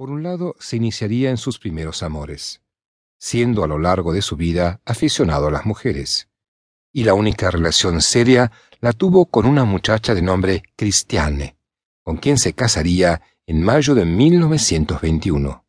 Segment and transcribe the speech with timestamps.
[0.00, 2.62] Por un lado, se iniciaría en sus primeros amores,
[3.18, 6.30] siendo a lo largo de su vida aficionado a las mujeres,
[6.90, 8.50] y la única relación seria
[8.80, 11.58] la tuvo con una muchacha de nombre Cristiane,
[12.02, 15.66] con quien se casaría en mayo de 1921.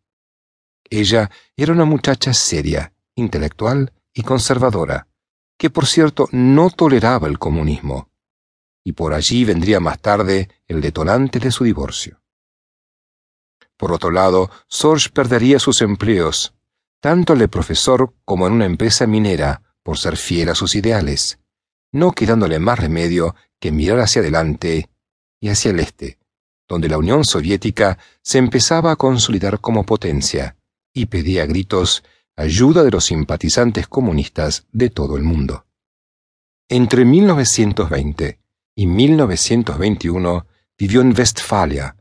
[0.89, 5.09] Ella era una muchacha seria, intelectual y conservadora,
[5.57, 8.09] que por cierto no toleraba el comunismo,
[8.82, 12.21] y por allí vendría más tarde el detonante de su divorcio.
[13.82, 16.54] Por otro lado, Sorge perdería sus empleos,
[17.00, 21.39] tanto el de profesor como en una empresa minera, por ser fiel a sus ideales,
[21.91, 24.88] no quedándole más remedio que mirar hacia adelante
[25.39, 26.19] y hacia el este,
[26.68, 30.57] donde la Unión Soviética se empezaba a consolidar como potencia
[30.93, 32.03] y pedía a gritos
[32.36, 35.66] ayuda de los simpatizantes comunistas de todo el mundo.
[36.69, 38.39] Entre 1920
[38.75, 40.45] y 1921
[40.77, 41.95] vivió en Westfalia,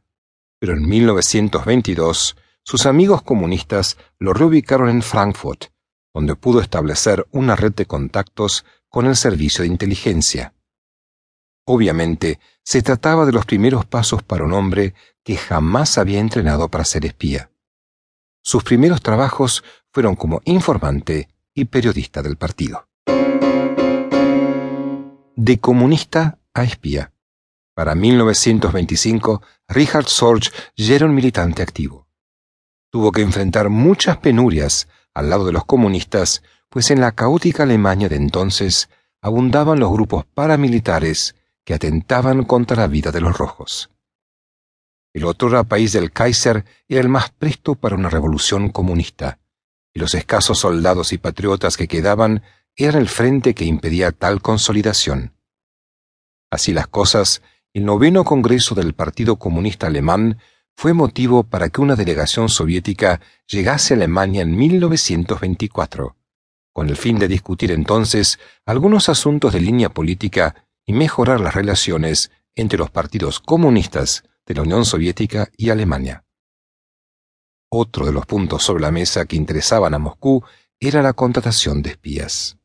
[0.60, 5.64] pero en 1922 sus amigos comunistas lo reubicaron en Frankfurt,
[6.14, 10.54] donde pudo establecer una red de contactos con el servicio de inteligencia.
[11.64, 16.84] Obviamente, se trataba de los primeros pasos para un hombre que jamás había entrenado para
[16.84, 17.50] ser espía.
[18.42, 22.88] Sus primeros trabajos fueron como informante y periodista del partido.
[25.36, 27.12] De comunista a espía.
[27.74, 32.06] Para 1925, Richard Sorge ya era un militante activo.
[32.90, 38.08] Tuvo que enfrentar muchas penurias al lado de los comunistas, pues en la caótica Alemania
[38.08, 38.88] de entonces
[39.22, 43.90] abundaban los grupos paramilitares que atentaban contra la vida de los rojos.
[45.12, 49.40] El otro país del Kaiser era el más presto para una revolución comunista,
[49.92, 52.42] y los escasos soldados y patriotas que quedaban
[52.76, 55.34] eran el frente que impedía tal consolidación.
[56.50, 60.38] Así las cosas, el noveno Congreso del Partido Comunista Alemán
[60.76, 66.16] fue motivo para que una delegación soviética llegase a Alemania en 1924,
[66.72, 72.32] con el fin de discutir entonces algunos asuntos de línea política y mejorar las relaciones
[72.56, 76.24] entre los partidos comunistas de la Unión Soviética y Alemania.
[77.70, 80.42] Otro de los puntos sobre la mesa que interesaban a Moscú
[80.80, 82.58] era la contratación de espías.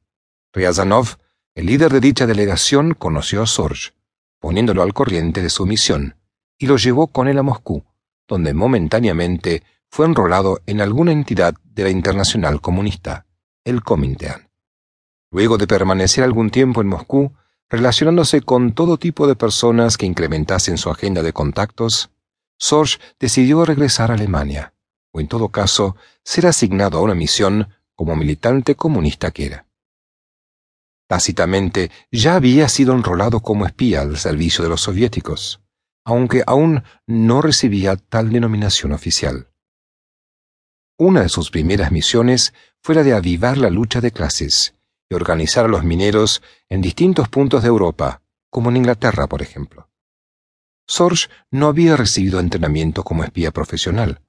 [0.51, 1.17] Ryazanov,
[1.53, 3.91] el líder de dicha delegación, conoció a Sorge,
[4.45, 6.17] poniéndolo al corriente de su misión,
[6.59, 7.83] y lo llevó con él a Moscú,
[8.27, 13.25] donde momentáneamente fue enrolado en alguna entidad de la Internacional Comunista,
[13.63, 14.47] el Comintern.
[15.31, 17.31] Luego de permanecer algún tiempo en Moscú,
[17.71, 22.11] relacionándose con todo tipo de personas que incrementasen su agenda de contactos,
[22.59, 24.75] Sorge decidió regresar a Alemania,
[25.11, 29.64] o en todo caso, ser asignado a una misión como militante comunista que era.
[31.07, 35.61] Tácitamente ya había sido enrolado como espía al servicio de los soviéticos
[36.05, 39.49] aunque aún no recibía tal denominación oficial.
[40.97, 44.75] Una de sus primeras misiones fue la de avivar la lucha de clases
[45.09, 49.89] y organizar a los mineros en distintos puntos de Europa, como en Inglaterra, por ejemplo.
[50.87, 54.21] Sorge no había recibido entrenamiento como espía profesional.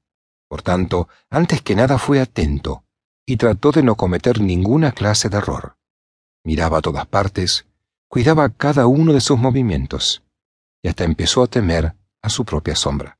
[0.48, 2.84] Por tanto, antes que nada fue atento
[3.26, 5.75] y trató de no cometer ninguna clase de error.
[6.46, 7.66] Miraba a todas partes,
[8.06, 10.22] cuidaba cada uno de sus movimientos
[10.80, 13.18] y hasta empezó a temer a su propia sombra.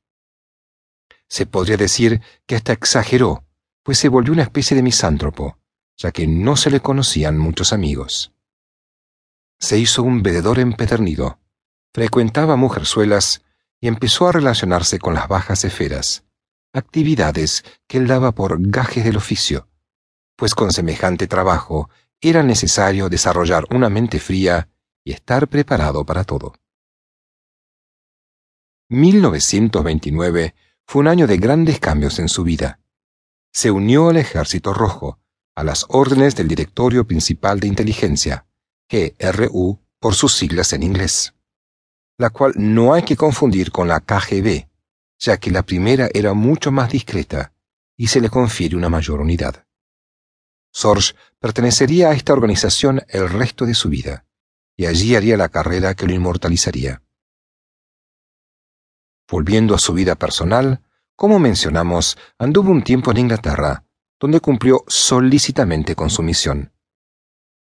[1.27, 3.43] Se podría decir que hasta exageró,
[3.83, 5.57] pues se volvió una especie de misántropo,
[5.97, 8.31] ya que no se le conocían muchos amigos.
[9.59, 11.37] Se hizo un bebedor empedernido,
[11.93, 13.43] frecuentaba mujerzuelas
[13.81, 16.23] y empezó a relacionarse con las bajas esferas,
[16.71, 19.67] actividades que él daba por gajes del oficio,
[20.37, 21.89] pues con semejante trabajo
[22.21, 24.69] era necesario desarrollar una mente fría
[25.03, 26.53] y estar preparado para todo.
[28.89, 30.55] 1929
[30.85, 32.79] fue un año de grandes cambios en su vida.
[33.53, 35.19] Se unió al Ejército Rojo,
[35.55, 38.47] a las órdenes del Directorio Principal de Inteligencia,
[38.89, 41.33] GRU por sus siglas en inglés,
[42.17, 44.67] la cual no hay que confundir con la KGB,
[45.19, 47.53] ya que la primera era mucho más discreta
[47.97, 49.66] y se le confiere una mayor unidad.
[50.77, 54.27] Sorge pertenecería a esta organización el resto de su vida,
[54.75, 57.01] y allí haría la carrera que lo inmortalizaría.
[59.27, 60.83] Volviendo a su vida personal,
[61.15, 63.85] como mencionamos, anduvo un tiempo en Inglaterra,
[64.19, 66.71] donde cumplió solícitamente con su misión.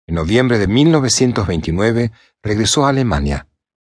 [0.06, 2.12] En noviembre de 1929
[2.44, 3.48] regresó a Alemania,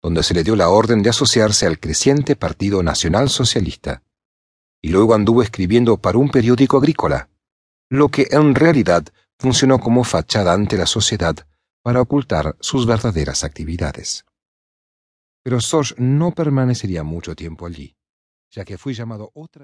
[0.03, 4.03] donde se le dio la orden de asociarse al creciente Partido Nacional Socialista,
[4.83, 7.31] y luego anduvo escribiendo para un periódico agrícola,
[7.91, 9.05] lo que en realidad
[9.39, 11.37] funcionó como fachada ante la sociedad
[11.83, 14.25] para ocultar sus verdaderas actividades.
[15.43, 17.97] Pero Sorge no permanecería mucho tiempo allí,
[18.51, 19.57] ya que fue llamado otra